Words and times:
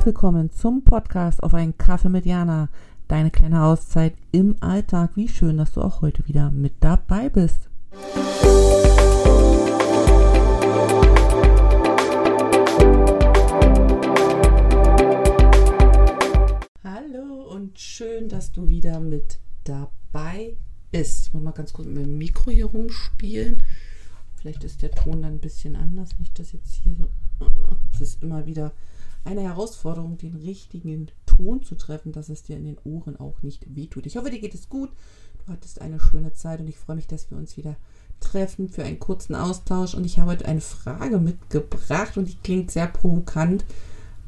Herzlich 0.00 0.14
willkommen 0.14 0.50
zum 0.50 0.82
Podcast 0.82 1.42
auf 1.42 1.52
einen 1.52 1.76
Kaffee 1.76 2.08
mit 2.08 2.24
Jana. 2.24 2.70
Deine 3.06 3.30
kleine 3.30 3.64
Auszeit 3.64 4.14
im 4.32 4.56
Alltag. 4.60 5.10
Wie 5.14 5.28
schön, 5.28 5.58
dass 5.58 5.72
du 5.72 5.82
auch 5.82 6.00
heute 6.00 6.26
wieder 6.26 6.50
mit 6.50 6.72
dabei 6.80 7.28
bist. 7.28 7.68
Hallo 16.82 17.42
und 17.52 17.78
schön, 17.78 18.30
dass 18.30 18.52
du 18.52 18.70
wieder 18.70 19.00
mit 19.00 19.38
dabei 19.64 20.56
bist. 20.90 21.26
Ich 21.26 21.34
muss 21.34 21.42
mal 21.42 21.50
ganz 21.50 21.74
kurz 21.74 21.86
mit 21.86 22.06
dem 22.06 22.16
Mikro 22.16 22.50
hier 22.50 22.64
rumspielen. 22.64 23.64
Vielleicht 24.36 24.64
ist 24.64 24.80
der 24.80 24.92
Ton 24.92 25.20
dann 25.20 25.34
ein 25.34 25.40
bisschen 25.40 25.76
anders. 25.76 26.18
Nicht, 26.18 26.38
dass 26.38 26.52
jetzt 26.52 26.72
hier 26.72 26.94
so. 26.94 27.10
Es 27.92 28.00
ist 28.00 28.22
immer 28.22 28.46
wieder 28.46 28.72
eine 29.24 29.42
Herausforderung, 29.42 30.18
den 30.18 30.34
richtigen 30.36 31.08
Ton 31.26 31.62
zu 31.62 31.74
treffen, 31.74 32.12
dass 32.12 32.28
es 32.28 32.42
dir 32.42 32.56
in 32.56 32.64
den 32.64 32.78
Ohren 32.84 33.18
auch 33.18 33.42
nicht 33.42 33.74
wehtut. 33.74 34.06
Ich 34.06 34.16
hoffe, 34.16 34.30
dir 34.30 34.40
geht 34.40 34.54
es 34.54 34.68
gut. 34.68 34.90
Du 35.44 35.52
hattest 35.52 35.80
eine 35.80 36.00
schöne 36.00 36.32
Zeit 36.32 36.60
und 36.60 36.68
ich 36.68 36.78
freue 36.78 36.96
mich, 36.96 37.06
dass 37.06 37.30
wir 37.30 37.38
uns 37.38 37.56
wieder 37.56 37.76
treffen 38.20 38.68
für 38.68 38.84
einen 38.84 38.98
kurzen 38.98 39.34
Austausch. 39.34 39.94
Und 39.94 40.04
ich 40.04 40.18
habe 40.18 40.32
heute 40.32 40.46
eine 40.46 40.60
Frage 40.60 41.18
mitgebracht 41.18 42.16
und 42.16 42.28
die 42.28 42.36
klingt 42.42 42.70
sehr 42.70 42.86
provokant, 42.86 43.64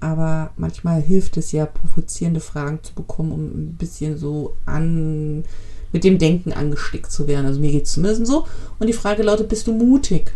aber 0.00 0.52
manchmal 0.56 1.00
hilft 1.00 1.36
es 1.36 1.52
ja, 1.52 1.66
provozierende 1.66 2.40
Fragen 2.40 2.82
zu 2.82 2.94
bekommen, 2.94 3.32
um 3.32 3.44
ein 3.44 3.76
bisschen 3.76 4.18
so 4.18 4.56
an 4.66 5.44
mit 5.92 6.04
dem 6.04 6.18
Denken 6.18 6.52
angestickt 6.52 7.12
zu 7.12 7.28
werden. 7.28 7.46
Also 7.46 7.60
mir 7.60 7.70
geht 7.70 7.84
es 7.84 7.92
zumindest 7.92 8.26
so. 8.26 8.46
Und 8.78 8.86
die 8.86 8.94
Frage 8.94 9.22
lautet, 9.22 9.48
bist 9.48 9.66
du 9.66 9.74
mutig? 9.74 10.32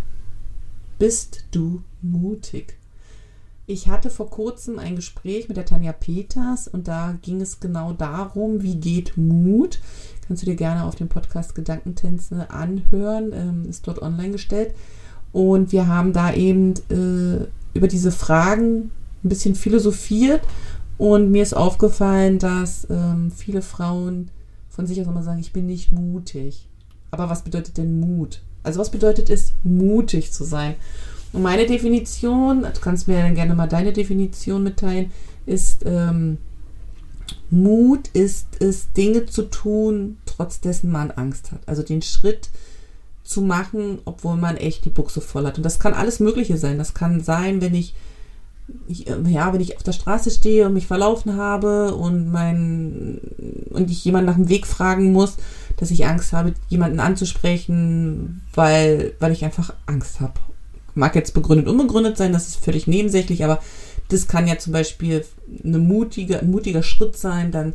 Bist 0.98 1.44
du 1.50 1.82
mutig? 2.02 2.78
Ich 3.68 3.88
hatte 3.88 4.10
vor 4.10 4.30
kurzem 4.30 4.78
ein 4.78 4.94
Gespräch 4.94 5.48
mit 5.48 5.56
der 5.56 5.64
Tanja 5.64 5.92
Peters 5.92 6.68
und 6.68 6.86
da 6.86 7.16
ging 7.22 7.40
es 7.40 7.58
genau 7.58 7.92
darum, 7.92 8.62
wie 8.62 8.76
geht 8.76 9.16
Mut. 9.16 9.80
Kannst 10.26 10.42
du 10.42 10.46
dir 10.46 10.54
gerne 10.54 10.84
auf 10.84 10.94
dem 10.94 11.08
Podcast 11.08 11.56
Gedankentänze 11.56 12.48
anhören, 12.50 13.32
ähm, 13.32 13.68
ist 13.68 13.88
dort 13.88 14.00
online 14.00 14.30
gestellt. 14.30 14.72
Und 15.32 15.72
wir 15.72 15.88
haben 15.88 16.12
da 16.12 16.32
eben 16.32 16.74
äh, 16.90 17.48
über 17.76 17.88
diese 17.88 18.12
Fragen 18.12 18.92
ein 19.24 19.28
bisschen 19.28 19.56
philosophiert 19.56 20.42
und 20.96 21.32
mir 21.32 21.42
ist 21.42 21.56
aufgefallen, 21.56 22.38
dass 22.38 22.86
ähm, 22.88 23.32
viele 23.32 23.62
Frauen 23.62 24.30
von 24.68 24.86
sich 24.86 25.00
aus 25.00 25.08
immer 25.08 25.24
sagen, 25.24 25.40
ich 25.40 25.52
bin 25.52 25.66
nicht 25.66 25.90
mutig. 25.90 26.68
Aber 27.10 27.28
was 27.28 27.42
bedeutet 27.42 27.78
denn 27.78 27.98
Mut? 27.98 28.42
Also 28.62 28.78
was 28.78 28.90
bedeutet 28.90 29.28
es, 29.28 29.54
mutig 29.64 30.32
zu 30.32 30.44
sein? 30.44 30.76
Und 31.32 31.42
meine 31.42 31.66
Definition, 31.66 32.62
du 32.62 32.80
kannst 32.80 33.08
mir 33.08 33.18
dann 33.18 33.34
gerne 33.34 33.54
mal 33.54 33.66
deine 33.66 33.92
Definition 33.92 34.62
mitteilen, 34.62 35.10
ist 35.44 35.84
ähm, 35.84 36.38
Mut 37.50 38.08
ist 38.12 38.46
es, 38.60 38.92
Dinge 38.92 39.26
zu 39.26 39.42
tun, 39.42 40.18
trotz 40.26 40.60
dessen 40.60 40.90
man 40.90 41.10
Angst 41.10 41.52
hat. 41.52 41.60
Also 41.66 41.82
den 41.82 42.02
Schritt 42.02 42.50
zu 43.22 43.40
machen, 43.40 43.98
obwohl 44.04 44.36
man 44.36 44.56
echt 44.56 44.84
die 44.84 44.90
Buchse 44.90 45.20
voll 45.20 45.46
hat. 45.46 45.56
Und 45.56 45.64
das 45.64 45.78
kann 45.78 45.94
alles 45.94 46.20
Mögliche 46.20 46.56
sein. 46.56 46.78
Das 46.78 46.94
kann 46.94 47.20
sein, 47.20 47.60
wenn 47.60 47.74
ich, 47.74 47.94
ich 48.88 49.06
ja, 49.06 49.52
wenn 49.52 49.60
ich 49.60 49.76
auf 49.76 49.82
der 49.82 49.92
Straße 49.92 50.30
stehe 50.30 50.66
und 50.66 50.74
mich 50.74 50.86
verlaufen 50.86 51.36
habe 51.36 51.94
und 51.94 52.30
mein 52.30 53.20
und 53.70 53.90
ich 53.90 54.04
jemanden 54.04 54.26
nach 54.26 54.36
dem 54.36 54.48
Weg 54.48 54.66
fragen 54.66 55.12
muss, 55.12 55.36
dass 55.76 55.90
ich 55.90 56.06
Angst 56.06 56.32
habe, 56.32 56.54
jemanden 56.68 57.00
anzusprechen, 57.00 58.42
weil, 58.54 59.14
weil 59.20 59.32
ich 59.32 59.44
einfach 59.44 59.74
Angst 59.86 60.20
habe 60.20 60.34
mag 60.96 61.14
jetzt 61.14 61.34
begründet, 61.34 61.68
unbegründet 61.68 62.16
sein, 62.16 62.32
das 62.32 62.48
ist 62.48 62.64
völlig 62.64 62.86
nebensächlich, 62.86 63.44
aber 63.44 63.60
das 64.08 64.28
kann 64.28 64.46
ja 64.46 64.58
zum 64.58 64.72
Beispiel 64.72 65.24
eine 65.64 65.78
mutige, 65.78 66.40
ein 66.40 66.50
mutiger 66.50 66.82
Schritt 66.82 67.16
sein, 67.16 67.50
dann 67.50 67.74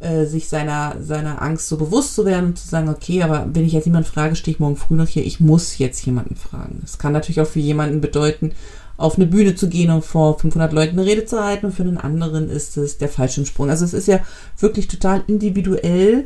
äh, 0.00 0.26
sich 0.26 0.48
seiner, 0.48 0.96
seiner 1.00 1.40
Angst 1.42 1.68
so 1.68 1.76
bewusst 1.76 2.14
zu 2.14 2.24
werden 2.24 2.46
und 2.46 2.58
zu 2.58 2.68
sagen, 2.68 2.88
okay, 2.88 3.22
aber 3.22 3.46
wenn 3.52 3.64
ich 3.64 3.72
jetzt 3.72 3.86
jemanden 3.86 4.08
frage, 4.08 4.36
stehe 4.36 4.54
ich 4.54 4.60
morgen 4.60 4.76
früh 4.76 4.94
noch 4.94 5.08
hier, 5.08 5.24
ich 5.24 5.40
muss 5.40 5.78
jetzt 5.78 6.04
jemanden 6.04 6.36
fragen. 6.36 6.78
Das 6.82 6.98
kann 6.98 7.12
natürlich 7.12 7.40
auch 7.40 7.46
für 7.46 7.60
jemanden 7.60 8.00
bedeuten, 8.00 8.52
auf 8.96 9.16
eine 9.16 9.26
Bühne 9.26 9.54
zu 9.54 9.68
gehen 9.68 9.90
und 9.90 10.04
vor 10.04 10.38
500 10.38 10.72
Leuten 10.72 10.98
eine 10.98 11.08
Rede 11.08 11.24
zu 11.24 11.42
halten 11.42 11.66
und 11.66 11.72
für 11.72 11.82
einen 11.82 11.98
anderen 11.98 12.50
ist 12.50 12.76
es 12.76 12.98
der 12.98 13.08
Fallschirmsprung. 13.08 13.70
Also 13.70 13.84
es 13.84 13.94
ist 13.94 14.08
ja 14.08 14.20
wirklich 14.58 14.88
total 14.88 15.24
individuell, 15.26 16.24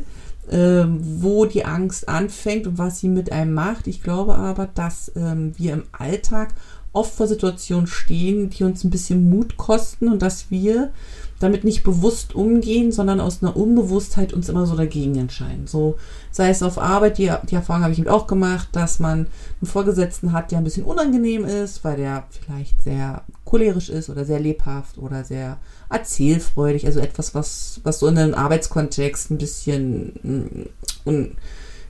wo 1.21 1.45
die 1.45 1.65
Angst 1.65 2.07
anfängt 2.07 2.67
und 2.67 2.77
was 2.77 2.99
sie 2.99 3.09
mit 3.09 3.31
einem 3.31 3.53
macht. 3.53 3.87
Ich 3.87 4.01
glaube 4.01 4.35
aber, 4.35 4.67
dass 4.67 5.11
ähm, 5.15 5.53
wir 5.57 5.73
im 5.73 5.83
Alltag 5.91 6.53
oft 6.93 7.13
vor 7.13 7.27
Situationen 7.27 7.87
stehen, 7.87 8.49
die 8.49 8.63
uns 8.63 8.83
ein 8.83 8.89
bisschen 8.89 9.29
Mut 9.29 9.57
kosten 9.57 10.09
und 10.09 10.21
dass 10.21 10.49
wir 10.49 10.91
damit 11.39 11.63
nicht 11.63 11.83
bewusst 11.83 12.33
umgehen, 12.33 12.91
sondern 12.91 13.19
aus 13.19 13.43
einer 13.43 13.55
Unbewusstheit 13.55 14.33
uns 14.33 14.49
immer 14.49 14.65
so 14.65 14.75
dagegen 14.75 15.15
entscheiden. 15.15 15.67
So 15.67 15.97
sei 16.31 16.49
es 16.49 16.63
auf 16.63 16.79
Arbeit, 16.79 17.19
die, 17.19 17.31
die 17.49 17.55
Erfahrung 17.55 17.83
habe 17.83 17.93
ich 17.93 17.99
eben 17.99 18.09
auch 18.09 18.25
gemacht, 18.25 18.69
dass 18.71 18.99
man 18.99 19.27
einen 19.61 19.69
Vorgesetzten 19.69 20.31
hat, 20.31 20.51
der 20.51 20.57
ein 20.57 20.63
bisschen 20.63 20.83
unangenehm 20.83 21.45
ist, 21.45 21.83
weil 21.83 21.97
der 21.97 22.23
vielleicht 22.29 22.81
sehr 22.81 23.21
cholerisch 23.45 23.89
ist 23.89 24.09
oder 24.09 24.25
sehr 24.25 24.39
lebhaft 24.39 24.97
oder 24.97 25.23
sehr 25.23 25.57
erzählfreudig, 25.89 26.85
also 26.85 26.99
etwas, 26.99 27.35
was, 27.35 27.81
was 27.83 27.99
so 27.99 28.07
in 28.07 28.17
einem 28.17 28.33
Arbeitskontext 28.33 29.31
ein 29.31 29.37
bisschen 29.37 30.13
mm, 30.23 31.07
un, 31.07 31.37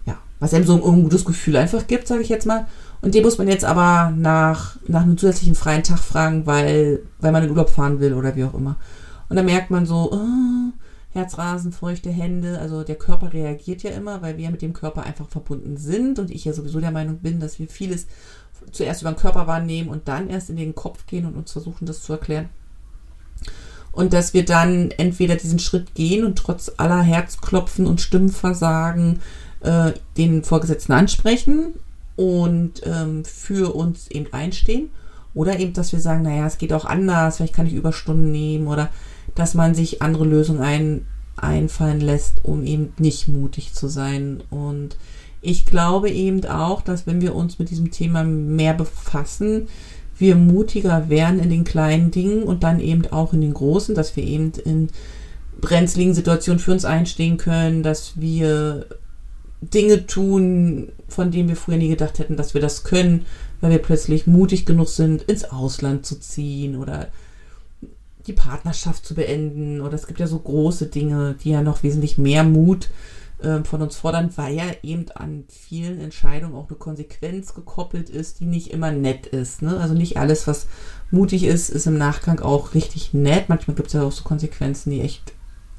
ja, 0.05 0.17
was 0.39 0.53
einem 0.53 0.65
so 0.65 0.73
ein 0.73 0.83
ungutes 0.83 1.23
Gefühl 1.23 1.55
einfach 1.55 1.87
gibt, 1.87 2.07
sage 2.07 2.21
ich 2.21 2.29
jetzt 2.29 2.45
mal. 2.45 2.67
Und 3.01 3.13
den 3.15 3.23
muss 3.23 3.37
man 3.37 3.47
jetzt 3.47 3.65
aber 3.65 4.11
nach, 4.15 4.75
nach 4.87 5.03
einem 5.03 5.17
zusätzlichen 5.17 5.55
freien 5.55 5.83
Tag 5.83 5.99
fragen, 5.99 6.45
weil, 6.45 7.01
weil 7.19 7.31
man 7.31 7.43
in 7.43 7.51
Urlaub 7.51 7.69
fahren 7.69 7.99
will 7.99 8.13
oder 8.13 8.35
wie 8.35 8.43
auch 8.43 8.53
immer. 8.53 8.77
Und 9.29 9.35
dann 9.35 9.45
merkt 9.45 9.69
man 9.69 9.85
so, 9.85 10.11
oh, 10.11 10.73
Herzrasen, 11.11 11.71
feuchte 11.71 12.09
Hände, 12.09 12.59
also 12.59 12.83
der 12.83 12.95
Körper 12.95 13.33
reagiert 13.33 13.83
ja 13.83 13.91
immer, 13.91 14.21
weil 14.21 14.37
wir 14.37 14.49
mit 14.49 14.61
dem 14.61 14.73
Körper 14.73 15.03
einfach 15.03 15.27
verbunden 15.27 15.77
sind 15.77 16.19
und 16.19 16.31
ich 16.31 16.45
ja 16.45 16.53
sowieso 16.53 16.79
der 16.79 16.91
Meinung 16.91 17.17
bin, 17.17 17.39
dass 17.39 17.59
wir 17.59 17.67
vieles 17.67 18.07
zuerst 18.71 19.01
über 19.01 19.11
den 19.11 19.19
Körper 19.19 19.47
wahrnehmen 19.47 19.89
und 19.89 20.07
dann 20.07 20.29
erst 20.29 20.49
in 20.49 20.57
den 20.57 20.75
Kopf 20.75 21.05
gehen 21.07 21.25
und 21.25 21.35
uns 21.35 21.51
versuchen, 21.51 21.85
das 21.85 22.03
zu 22.03 22.13
erklären. 22.13 22.49
Und 23.91 24.13
dass 24.13 24.33
wir 24.33 24.45
dann 24.45 24.91
entweder 24.91 25.35
diesen 25.35 25.59
Schritt 25.59 25.95
gehen 25.95 26.23
und 26.23 26.37
trotz 26.37 26.71
aller 26.77 27.01
Herzklopfen 27.01 27.87
und 27.87 28.01
Stimmversagen 28.01 29.21
äh, 29.61 29.93
den 30.17 30.43
Vorgesetzten 30.43 30.93
ansprechen 30.93 31.73
und 32.17 32.81
ähm, 32.83 33.23
für 33.23 33.73
uns 33.73 34.11
eben 34.11 34.33
einstehen. 34.33 34.89
Oder 35.33 35.59
eben, 35.59 35.73
dass 35.73 35.93
wir 35.93 35.99
sagen, 35.99 36.23
naja, 36.23 36.47
es 36.47 36.57
geht 36.57 36.73
auch 36.73 36.85
anders, 36.85 37.37
vielleicht 37.37 37.53
kann 37.53 37.67
ich 37.67 37.73
Überstunden 37.73 38.31
nehmen 38.31 38.67
oder 38.67 38.89
dass 39.35 39.53
man 39.53 39.75
sich 39.75 40.01
andere 40.01 40.25
Lösungen 40.25 40.61
ein, 40.61 41.05
einfallen 41.35 42.01
lässt, 42.01 42.43
um 42.43 42.65
eben 42.65 42.91
nicht 42.97 43.27
mutig 43.27 43.73
zu 43.73 43.87
sein. 43.87 44.41
Und 44.49 44.97
ich 45.41 45.67
glaube 45.67 46.09
eben 46.09 46.43
auch, 46.45 46.81
dass 46.81 47.05
wenn 47.05 47.21
wir 47.21 47.35
uns 47.35 47.59
mit 47.59 47.69
diesem 47.69 47.91
Thema 47.91 48.23
mehr 48.23 48.73
befassen, 48.73 49.67
wir 50.17 50.35
mutiger 50.35 51.09
werden 51.09 51.39
in 51.39 51.51
den 51.51 51.63
kleinen 51.63 52.09
Dingen 52.09 52.41
und 52.41 52.63
dann 52.63 52.79
eben 52.79 53.05
auch 53.11 53.33
in 53.33 53.41
den 53.41 53.53
großen, 53.53 53.93
dass 53.93 54.15
wir 54.15 54.23
eben 54.23 54.53
in 54.65 54.89
brenzligen 55.61 56.15
Situationen 56.15 56.59
für 56.59 56.71
uns 56.71 56.85
einstehen 56.85 57.37
können, 57.37 57.83
dass 57.83 58.19
wir 58.19 58.87
Dinge 59.61 60.05
tun, 60.05 60.89
von 61.07 61.31
denen 61.31 61.49
wir 61.49 61.55
früher 61.55 61.77
nie 61.77 61.89
gedacht 61.89 62.19
hätten, 62.19 62.37
dass 62.37 62.53
wir 62.53 62.61
das 62.61 62.83
können, 62.83 63.25
weil 63.61 63.71
wir 63.71 63.79
plötzlich 63.79 64.27
mutig 64.27 64.65
genug 64.65 64.87
sind, 64.87 65.23
ins 65.23 65.45
Ausland 65.45 66.05
zu 66.05 66.19
ziehen 66.19 66.75
oder 66.75 67.07
die 68.27 68.33
Partnerschaft 68.33 69.05
zu 69.05 69.15
beenden. 69.15 69.81
Oder 69.81 69.93
es 69.93 70.07
gibt 70.07 70.19
ja 70.19 70.27
so 70.27 70.39
große 70.39 70.87
Dinge, 70.87 71.35
die 71.43 71.51
ja 71.51 71.61
noch 71.61 71.81
wesentlich 71.81 72.17
mehr 72.17 72.43
Mut 72.43 72.89
äh, 73.41 73.63
von 73.63 73.81
uns 73.81 73.95
fordern, 73.95 74.31
weil 74.35 74.55
ja 74.55 74.65
eben 74.83 75.05
an 75.15 75.45
vielen 75.47 75.99
Entscheidungen 75.99 76.55
auch 76.55 76.69
eine 76.69 76.77
Konsequenz 76.77 77.55
gekoppelt 77.55 78.09
ist, 78.09 78.39
die 78.39 78.45
nicht 78.45 78.71
immer 78.71 78.91
nett 78.91 79.25
ist. 79.27 79.61
Ne? 79.61 79.79
Also 79.79 79.93
nicht 79.93 80.17
alles, 80.17 80.45
was 80.45 80.67
mutig 81.09 81.45
ist, 81.45 81.69
ist 81.69 81.87
im 81.87 81.97
Nachgang 81.97 82.39
auch 82.41 82.73
richtig 82.73 83.13
nett. 83.13 83.49
Manchmal 83.49 83.75
gibt 83.75 83.87
es 83.87 83.93
ja 83.93 84.03
auch 84.03 84.11
so 84.11 84.23
Konsequenzen, 84.23 84.91
die 84.91 85.01
echt 85.01 85.33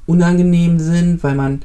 unangenehm 0.05 0.79
sind, 0.79 1.23
weil 1.23 1.35
man, 1.35 1.61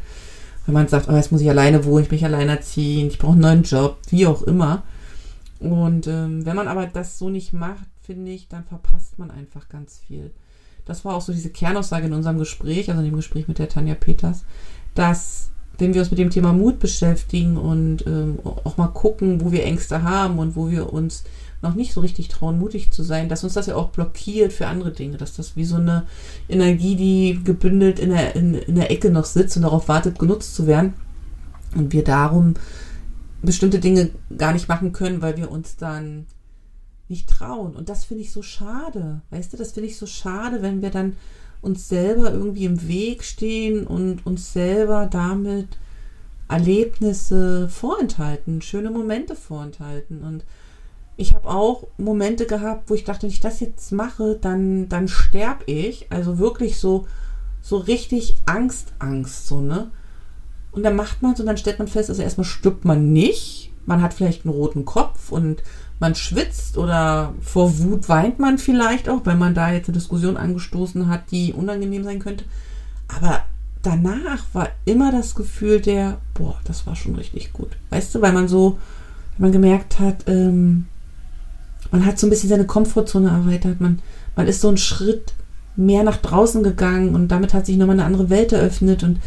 weil 0.66 0.74
man 0.74 0.88
sagt, 0.88 1.08
oh, 1.08 1.14
jetzt 1.14 1.32
muss 1.32 1.40
ich 1.40 1.50
alleine 1.50 1.84
wohnen, 1.84 2.04
ich 2.04 2.08
bin 2.08 2.24
alleine 2.24 2.52
erziehen, 2.52 3.08
ich 3.08 3.18
brauche 3.18 3.32
einen 3.32 3.40
neuen 3.40 3.62
Job, 3.62 3.98
wie 4.08 4.26
auch 4.26 4.42
immer. 4.42 4.82
Und 5.60 6.06
ähm, 6.06 6.44
wenn 6.44 6.56
man 6.56 6.68
aber 6.68 6.86
das 6.86 7.18
so 7.18 7.30
nicht 7.30 7.52
macht, 7.52 7.86
finde 8.02 8.32
ich, 8.32 8.48
dann 8.48 8.64
verpasst 8.64 9.18
man 9.18 9.30
einfach 9.30 9.68
ganz 9.68 10.00
viel 10.06 10.30
das 10.84 11.04
war 11.04 11.14
auch 11.14 11.20
so 11.20 11.32
diese 11.32 11.50
Kernaussage 11.50 12.06
in 12.06 12.12
unserem 12.12 12.38
Gespräch, 12.38 12.88
also 12.88 13.00
in 13.00 13.06
dem 13.06 13.16
Gespräch 13.16 13.48
mit 13.48 13.58
der 13.58 13.68
Tanja 13.68 13.94
Peters, 13.94 14.44
dass 14.94 15.50
wenn 15.78 15.92
wir 15.92 16.02
uns 16.02 16.10
mit 16.10 16.20
dem 16.20 16.30
Thema 16.30 16.52
Mut 16.52 16.78
beschäftigen 16.78 17.56
und 17.56 18.06
ähm, 18.06 18.38
auch 18.44 18.76
mal 18.76 18.88
gucken, 18.88 19.40
wo 19.40 19.50
wir 19.50 19.64
Ängste 19.64 20.02
haben 20.04 20.38
und 20.38 20.54
wo 20.54 20.70
wir 20.70 20.92
uns 20.92 21.24
noch 21.64 21.74
nicht 21.74 21.92
so 21.92 22.00
richtig 22.00 22.28
trauen, 22.28 22.58
mutig 22.58 22.92
zu 22.92 23.02
sein, 23.02 23.28
dass 23.28 23.42
uns 23.42 23.54
das 23.54 23.66
ja 23.66 23.74
auch 23.74 23.90
blockiert 23.90 24.52
für 24.52 24.68
andere 24.68 24.92
Dinge, 24.92 25.16
dass 25.16 25.34
das 25.34 25.56
wie 25.56 25.64
so 25.64 25.76
eine 25.76 26.06
Energie, 26.48 26.94
die 26.94 27.42
gebündelt 27.42 27.98
in 27.98 28.10
der, 28.10 28.36
in, 28.36 28.54
in 28.54 28.76
der 28.76 28.92
Ecke 28.92 29.10
noch 29.10 29.24
sitzt 29.24 29.56
und 29.56 29.62
darauf 29.62 29.88
wartet, 29.88 30.18
genutzt 30.18 30.54
zu 30.54 30.66
werden. 30.66 30.94
Und 31.74 31.92
wir 31.92 32.04
darum 32.04 32.54
bestimmte 33.42 33.80
Dinge 33.80 34.10
gar 34.36 34.52
nicht 34.52 34.68
machen 34.68 34.92
können, 34.92 35.20
weil 35.20 35.36
wir 35.36 35.50
uns 35.50 35.76
dann 35.76 36.26
nicht 37.08 37.28
trauen. 37.28 37.74
Und 37.74 37.88
das 37.88 38.04
finde 38.04 38.22
ich 38.22 38.32
so 38.32 38.42
schade. 38.42 39.20
Weißt 39.30 39.52
du, 39.52 39.56
das 39.56 39.72
finde 39.72 39.88
ich 39.88 39.98
so 39.98 40.06
schade, 40.06 40.62
wenn 40.62 40.82
wir 40.82 40.90
dann 40.90 41.16
uns 41.60 41.88
selber 41.88 42.32
irgendwie 42.32 42.64
im 42.64 42.88
Weg 42.88 43.24
stehen 43.24 43.86
und 43.86 44.26
uns 44.26 44.52
selber 44.52 45.06
damit 45.10 45.68
Erlebnisse 46.48 47.68
vorenthalten, 47.68 48.62
schöne 48.62 48.90
Momente 48.90 49.34
vorenthalten. 49.34 50.22
Und 50.22 50.44
ich 51.16 51.34
habe 51.34 51.48
auch 51.48 51.86
Momente 51.96 52.46
gehabt, 52.46 52.90
wo 52.90 52.94
ich 52.94 53.04
dachte, 53.04 53.22
wenn 53.22 53.30
ich 53.30 53.40
das 53.40 53.60
jetzt 53.60 53.92
mache, 53.92 54.36
dann, 54.40 54.88
dann 54.88 55.08
sterb 55.08 55.62
ich. 55.66 56.06
Also 56.10 56.38
wirklich 56.38 56.78
so, 56.78 57.06
so 57.62 57.76
richtig 57.76 58.36
Angst, 58.46 58.92
Angst, 58.98 59.46
so, 59.46 59.60
ne? 59.60 59.90
Und 60.72 60.82
dann 60.82 60.96
macht 60.96 61.22
man 61.22 61.34
es 61.34 61.40
und 61.40 61.46
dann 61.46 61.56
stellt 61.56 61.78
man 61.78 61.86
fest, 61.86 62.10
also 62.10 62.20
erstmal 62.20 62.44
stirbt 62.44 62.84
man 62.84 63.12
nicht. 63.12 63.72
Man 63.86 64.02
hat 64.02 64.12
vielleicht 64.12 64.44
einen 64.44 64.54
roten 64.54 64.84
Kopf 64.84 65.30
und 65.30 65.62
man 66.00 66.16
schwitzt 66.16 66.76
oder 66.76 67.32
vor 67.40 67.78
Wut 67.78 68.08
weint 68.08 68.40
man 68.40 68.58
vielleicht 68.58 69.08
auch, 69.08 69.20
weil 69.24 69.36
man 69.36 69.54
da 69.54 69.70
jetzt 69.70 69.88
eine 69.88 69.98
Diskussion 69.98 70.36
angestoßen 70.36 71.08
hat, 71.08 71.30
die 71.30 71.52
unangenehm 71.52 72.02
sein 72.02 72.18
könnte. 72.18 72.44
Aber 73.06 73.42
danach 73.82 74.42
war 74.52 74.70
immer 74.84 75.12
das 75.12 75.36
Gefühl 75.36 75.80
der, 75.80 76.18
boah, 76.32 76.58
das 76.64 76.88
war 76.88 76.96
schon 76.96 77.14
richtig 77.14 77.52
gut. 77.52 77.70
Weißt 77.90 78.12
du, 78.14 78.20
weil 78.20 78.32
man 78.32 78.48
so, 78.48 78.78
wenn 79.36 79.44
man 79.44 79.52
gemerkt 79.52 80.00
hat, 80.00 80.24
ähm, 80.26 80.86
man 81.90 82.04
hat 82.04 82.18
so 82.18 82.26
ein 82.26 82.30
bisschen 82.30 82.48
seine 82.48 82.66
Komfortzone 82.66 83.28
erweitert, 83.28 83.80
man, 83.80 84.00
man 84.36 84.46
ist 84.46 84.60
so 84.60 84.68
einen 84.68 84.76
Schritt 84.76 85.34
mehr 85.76 86.02
nach 86.02 86.18
draußen 86.18 86.62
gegangen 86.62 87.14
und 87.14 87.28
damit 87.28 87.54
hat 87.54 87.66
sich 87.66 87.76
nochmal 87.76 87.96
eine 87.96 88.04
andere 88.04 88.30
Welt 88.30 88.52
eröffnet 88.52 89.02
und 89.02 89.20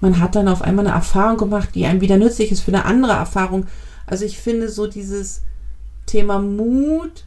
man 0.00 0.18
hat 0.18 0.34
dann 0.34 0.48
auf 0.48 0.62
einmal 0.62 0.86
eine 0.86 0.94
Erfahrung 0.94 1.36
gemacht, 1.36 1.70
die 1.74 1.84
einem 1.84 2.00
wieder 2.00 2.16
nützlich 2.16 2.50
ist 2.52 2.60
für 2.60 2.72
eine 2.72 2.84
andere 2.84 3.12
Erfahrung. 3.12 3.66
Also 4.06 4.24
ich 4.24 4.38
finde 4.38 4.68
so 4.68 4.86
dieses 4.86 5.42
Thema 6.06 6.38
Mut 6.38 7.24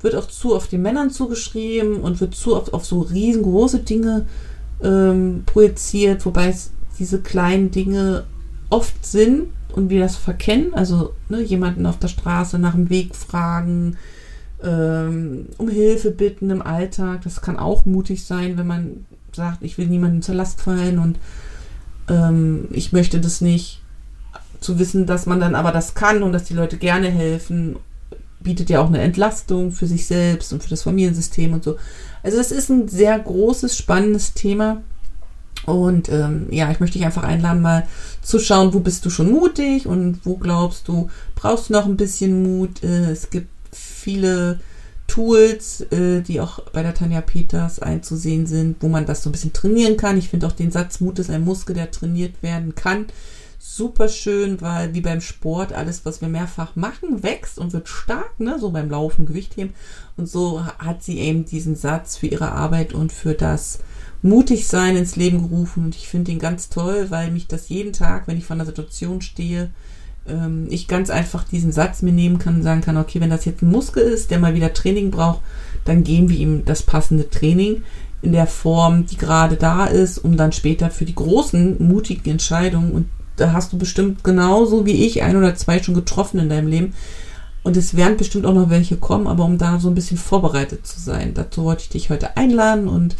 wird 0.00 0.14
auch 0.14 0.28
zu 0.28 0.54
oft 0.54 0.72
den 0.72 0.82
Männern 0.82 1.10
zugeschrieben 1.10 2.00
und 2.00 2.20
wird 2.20 2.34
zu 2.34 2.56
oft 2.56 2.72
auf 2.72 2.84
so 2.84 3.00
riesengroße 3.00 3.80
Dinge 3.80 4.26
ähm, 4.82 5.44
projiziert, 5.46 6.24
wobei 6.26 6.48
es 6.48 6.72
diese 6.98 7.20
kleinen 7.20 7.70
Dinge 7.70 8.24
oft 8.70 9.04
sind 9.04 9.48
und 9.80 9.90
wir 9.90 10.00
das 10.00 10.16
verkennen. 10.16 10.74
Also 10.74 11.14
ne, 11.28 11.42
jemanden 11.42 11.86
auf 11.86 11.98
der 11.98 12.08
Straße 12.08 12.58
nach 12.58 12.74
dem 12.74 12.90
Weg 12.90 13.14
fragen, 13.16 13.96
ähm, 14.62 15.46
um 15.58 15.68
Hilfe 15.68 16.10
bitten 16.10 16.50
im 16.50 16.62
Alltag. 16.62 17.22
Das 17.24 17.40
kann 17.40 17.58
auch 17.58 17.84
mutig 17.84 18.24
sein, 18.24 18.56
wenn 18.58 18.66
man 18.66 19.06
sagt, 19.32 19.62
ich 19.62 19.78
will 19.78 19.86
niemandem 19.86 20.22
zur 20.22 20.34
Last 20.34 20.60
fallen 20.60 20.98
und 20.98 21.18
ähm, 22.08 22.68
ich 22.70 22.92
möchte 22.92 23.20
das 23.20 23.40
nicht. 23.40 23.82
Zu 24.60 24.78
wissen, 24.78 25.06
dass 25.06 25.24
man 25.24 25.40
dann 25.40 25.54
aber 25.54 25.72
das 25.72 25.94
kann 25.94 26.22
und 26.22 26.32
dass 26.32 26.44
die 26.44 26.52
Leute 26.52 26.76
gerne 26.76 27.08
helfen, 27.08 27.76
bietet 28.40 28.68
ja 28.68 28.82
auch 28.82 28.88
eine 28.88 29.00
Entlastung 29.00 29.72
für 29.72 29.86
sich 29.86 30.06
selbst 30.06 30.52
und 30.52 30.62
für 30.62 30.68
das 30.68 30.82
Familiensystem 30.82 31.54
und 31.54 31.64
so. 31.64 31.78
Also 32.22 32.38
es 32.38 32.52
ist 32.52 32.68
ein 32.68 32.86
sehr 32.86 33.18
großes, 33.18 33.74
spannendes 33.74 34.34
Thema. 34.34 34.82
Und 35.66 36.08
ähm, 36.08 36.46
ja, 36.50 36.70
ich 36.70 36.80
möchte 36.80 36.98
dich 36.98 37.06
einfach 37.06 37.22
einladen, 37.22 37.62
mal 37.62 37.86
zu 38.22 38.38
schauen, 38.38 38.72
wo 38.72 38.80
bist 38.80 39.04
du 39.04 39.10
schon 39.10 39.30
mutig 39.30 39.86
und 39.86 40.20
wo 40.24 40.36
glaubst 40.36 40.88
du, 40.88 41.08
brauchst 41.34 41.68
du 41.68 41.74
noch 41.74 41.86
ein 41.86 41.96
bisschen 41.96 42.42
Mut. 42.42 42.82
Äh, 42.82 43.10
es 43.10 43.30
gibt 43.30 43.48
viele 43.72 44.60
Tools, 45.06 45.82
äh, 45.92 46.22
die 46.22 46.40
auch 46.40 46.60
bei 46.72 46.82
der 46.82 46.94
Tanja 46.94 47.20
Peters 47.20 47.80
einzusehen 47.80 48.46
sind, 48.46 48.76
wo 48.80 48.88
man 48.88 49.06
das 49.06 49.22
so 49.22 49.28
ein 49.28 49.32
bisschen 49.32 49.52
trainieren 49.52 49.96
kann. 49.96 50.18
Ich 50.18 50.28
finde 50.28 50.46
auch 50.46 50.52
den 50.52 50.70
Satz, 50.70 51.00
Mut 51.00 51.18
ist 51.18 51.30
ein 51.30 51.44
Muskel, 51.44 51.74
der 51.74 51.90
trainiert 51.90 52.42
werden 52.42 52.74
kann 52.74 53.06
super 53.76 54.08
schön, 54.08 54.60
weil 54.60 54.94
wie 54.94 55.00
beim 55.00 55.20
Sport 55.20 55.72
alles, 55.72 56.04
was 56.04 56.20
wir 56.20 56.28
mehrfach 56.28 56.76
machen, 56.76 57.22
wächst 57.22 57.58
und 57.58 57.72
wird 57.72 57.88
stark, 57.88 58.38
ne? 58.40 58.58
so 58.58 58.70
beim 58.70 58.90
Laufen, 58.90 59.26
Gewichtheben. 59.26 59.74
Und 60.16 60.28
so 60.28 60.64
hat 60.64 61.02
sie 61.02 61.18
eben 61.18 61.44
diesen 61.44 61.76
Satz 61.76 62.16
für 62.16 62.26
ihre 62.26 62.52
Arbeit 62.52 62.92
und 62.92 63.12
für 63.12 63.34
das 63.34 63.78
Mutigsein 64.22 64.96
ins 64.96 65.16
Leben 65.16 65.48
gerufen. 65.48 65.84
Und 65.84 65.94
ich 65.94 66.08
finde 66.08 66.32
ihn 66.32 66.38
ganz 66.38 66.68
toll, 66.68 67.06
weil 67.10 67.30
mich 67.30 67.46
das 67.46 67.68
jeden 67.68 67.92
Tag, 67.92 68.26
wenn 68.26 68.38
ich 68.38 68.44
vor 68.44 68.54
einer 68.54 68.66
Situation 68.66 69.22
stehe, 69.22 69.70
ähm, 70.26 70.66
ich 70.68 70.88
ganz 70.88 71.08
einfach 71.08 71.44
diesen 71.44 71.72
Satz 71.72 72.02
mir 72.02 72.12
nehmen 72.12 72.38
kann 72.38 72.56
und 72.56 72.62
sagen 72.62 72.80
kann, 72.80 72.96
okay, 72.96 73.20
wenn 73.20 73.30
das 73.30 73.44
jetzt 73.44 73.62
ein 73.62 73.70
Muskel 73.70 74.02
ist, 74.02 74.30
der 74.30 74.40
mal 74.40 74.54
wieder 74.54 74.74
Training 74.74 75.10
braucht, 75.10 75.40
dann 75.84 76.02
geben 76.02 76.28
wir 76.28 76.36
ihm 76.36 76.64
das 76.64 76.82
passende 76.82 77.30
Training 77.30 77.82
in 78.20 78.32
der 78.32 78.46
Form, 78.46 79.06
die 79.06 79.16
gerade 79.16 79.56
da 79.56 79.86
ist, 79.86 80.18
um 80.18 80.36
dann 80.36 80.52
später 80.52 80.90
für 80.90 81.06
die 81.06 81.14
großen, 81.14 81.76
mutigen 81.86 82.32
Entscheidungen 82.32 82.92
und 82.92 83.06
da 83.36 83.52
hast 83.52 83.72
du 83.72 83.78
bestimmt 83.78 84.24
genauso 84.24 84.86
wie 84.86 85.06
ich 85.06 85.22
ein 85.22 85.36
oder 85.36 85.54
zwei 85.54 85.82
schon 85.82 85.94
getroffen 85.94 86.40
in 86.40 86.48
deinem 86.48 86.68
Leben. 86.68 86.94
Und 87.62 87.76
es 87.76 87.94
werden 87.94 88.16
bestimmt 88.16 88.46
auch 88.46 88.54
noch 88.54 88.70
welche 88.70 88.96
kommen, 88.96 89.26
aber 89.26 89.44
um 89.44 89.58
da 89.58 89.78
so 89.78 89.88
ein 89.88 89.94
bisschen 89.94 90.16
vorbereitet 90.16 90.86
zu 90.86 90.98
sein. 90.98 91.34
Dazu 91.34 91.64
wollte 91.64 91.82
ich 91.82 91.88
dich 91.90 92.10
heute 92.10 92.36
einladen 92.36 92.88
und 92.88 93.16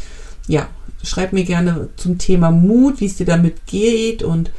ja, 0.46 0.68
schreib 1.02 1.32
mir 1.32 1.44
gerne 1.44 1.88
zum 1.96 2.18
Thema 2.18 2.50
Mut, 2.50 3.00
wie 3.00 3.06
es 3.06 3.16
dir 3.16 3.26
damit 3.26 3.66
geht 3.66 4.22
und 4.22 4.50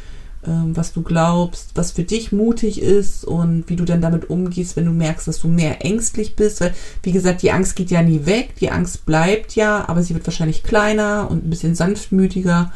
ähm, 0.46 0.76
was 0.76 0.94
du 0.94 1.04
glaubst, 1.04 1.72
was 1.76 1.92
für 1.92 2.04
dich 2.04 2.32
mutig 2.32 2.82
ist 2.82 3.26
und 3.26 3.66
wie 3.68 3.76
du 3.76 3.86
dann 3.86 4.02
damit 4.02 4.30
umgehst, 4.30 4.76
wenn 4.76 4.86
du 4.86 4.92
merkst, 4.92 5.28
dass 5.28 5.40
du 5.40 5.48
mehr 5.48 5.86
ängstlich 5.86 6.36
bist. 6.36 6.62
Weil, 6.62 6.74
wie 7.04 7.12
gesagt, 7.12 7.42
die 7.42 7.52
Angst 7.52 7.76
geht 7.76 7.92
ja 7.92 8.02
nie 8.02 8.26
weg, 8.26 8.56
die 8.60 8.72
Angst 8.72 9.06
bleibt 9.06 9.56
ja, 9.56 9.88
aber 9.88 10.02
sie 10.02 10.14
wird 10.14 10.26
wahrscheinlich 10.26 10.64
kleiner 10.64 11.28
und 11.30 11.46
ein 11.46 11.50
bisschen 11.50 11.76
sanftmütiger 11.76 12.72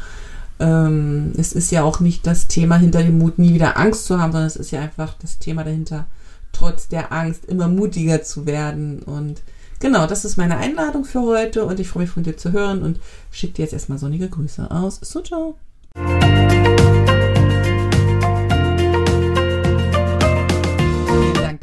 ähm, 0.58 1.32
es 1.36 1.52
ist 1.52 1.70
ja 1.70 1.82
auch 1.82 2.00
nicht 2.00 2.26
das 2.26 2.48
Thema 2.48 2.76
hinter 2.76 3.02
dem 3.02 3.18
Mut, 3.18 3.38
nie 3.38 3.54
wieder 3.54 3.76
Angst 3.76 4.06
zu 4.06 4.18
haben, 4.18 4.32
sondern 4.32 4.46
es 4.48 4.56
ist 4.56 4.70
ja 4.70 4.80
einfach 4.80 5.14
das 5.20 5.38
Thema 5.38 5.64
dahinter, 5.64 6.06
trotz 6.52 6.88
der 6.88 7.12
Angst 7.12 7.44
immer 7.44 7.68
mutiger 7.68 8.22
zu 8.22 8.46
werden. 8.46 9.02
Und 9.02 9.42
genau, 9.80 10.06
das 10.06 10.24
ist 10.24 10.36
meine 10.36 10.56
Einladung 10.56 11.04
für 11.04 11.22
heute 11.22 11.64
und 11.64 11.80
ich 11.80 11.88
freue 11.88 12.04
mich 12.04 12.10
von 12.10 12.22
dir 12.22 12.36
zu 12.36 12.52
hören 12.52 12.82
und 12.82 13.00
schicke 13.30 13.54
dir 13.54 13.62
jetzt 13.62 13.74
erstmal 13.74 13.98
sonnige 13.98 14.28
Grüße 14.28 14.70
aus. 14.70 14.98
So, 15.02 15.20
ciao. 15.20 15.56